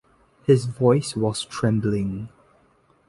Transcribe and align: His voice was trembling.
His 0.47 0.65
voice 0.65 1.15
was 1.15 1.45
trembling. 1.45 2.29